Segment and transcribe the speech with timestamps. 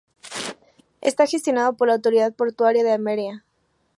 [1.01, 3.45] Está gestionado por la Autoridad Portuaria de Almería.